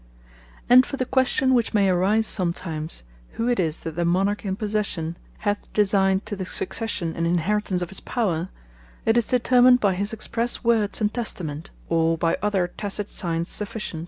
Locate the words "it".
3.47-3.59, 9.05-9.15